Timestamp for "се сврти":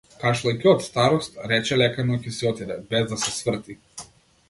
3.27-3.83